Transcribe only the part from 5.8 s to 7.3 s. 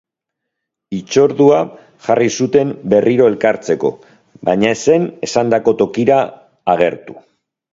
tokira agertu.